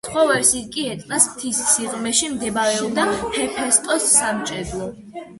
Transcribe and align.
სხვა 0.07 0.21
ვერსიით 0.29 0.69
კი 0.75 0.83
ეტნას 0.93 1.25
მთის 1.33 1.59
სიღრმეში 1.71 2.29
მდებარეობდა 2.37 3.05
ჰეფესტოს 3.35 4.07
სამჭედლო. 4.15 4.89